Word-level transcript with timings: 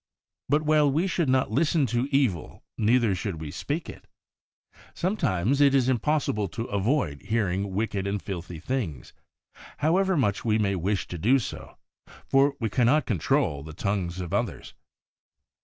But 0.49 0.63
while 0.63 0.89
we 0.91 1.05
should 1.05 1.29
not 1.29 1.51
listen 1.51 1.85
to 1.85 2.09
evil, 2.11 2.63
neither 2.75 3.13
should 3.13 3.39
we 3.39 3.51
speak 3.51 3.87
it. 3.87 4.07
Sometimes 4.95 5.61
it 5.61 5.75
is 5.75 5.87
impossible 5.87 6.47
to 6.47 6.63
avoid 6.65 7.21
hearing 7.21 7.71
wicked 7.75 8.07
and 8.07 8.19
HOLINESS 8.19 8.49
AND 8.49 8.63
SANCTIFICATION 8.63 8.81
4 8.81 8.93
1 8.93 8.95
filthy 8.95 9.05
things, 9.05 9.13
however 9.93 10.17
much 10.17 10.43
we 10.43 10.57
may 10.57 10.75
wish 10.75 11.07
to 11.07 11.19
do 11.19 11.37
so, 11.37 11.77
for 12.25 12.55
we 12.59 12.67
cannot 12.71 13.05
control 13.05 13.61
the 13.61 13.73
tongues 13.73 14.19
of 14.19 14.33
others. 14.33 14.73